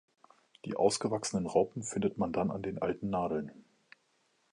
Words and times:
Die 0.65 0.75
ausgewachsenen 0.75 1.45
Raupen 1.45 1.83
findet 1.83 2.17
man 2.17 2.33
dann 2.33 2.49
an 2.49 2.63
den 2.63 2.81
alten 2.81 3.11
Nadeln. 3.11 3.51